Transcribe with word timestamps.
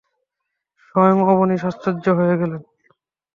স্বয়ং 0.85 1.17
অবনীশ 1.31 1.61
আশ্চর্য 1.65 2.05
হয়ে 2.19 2.35
গেলেন। 2.41 2.61